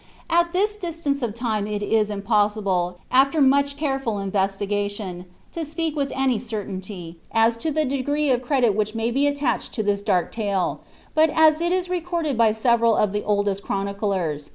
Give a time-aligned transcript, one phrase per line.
[0.31, 5.95] At tliis distance of time it is impossible, after most careful inve« ligpitiiin, tO speak
[5.95, 10.01] with any certainty, as to the degree of credit which may be attar.h«d to this
[10.01, 10.79] dark talc;
[11.13, 14.49] but as il is recorded by several of ihe (ilil«st clironiclerv.